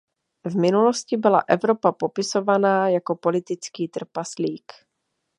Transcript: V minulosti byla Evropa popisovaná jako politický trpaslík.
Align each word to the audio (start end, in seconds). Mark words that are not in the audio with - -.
V 0.43 0.55
minulosti 0.55 1.17
byla 1.17 1.43
Evropa 1.47 1.91
popisovaná 1.91 2.89
jako 2.89 3.15
politický 3.15 3.87
trpaslík. 3.87 4.71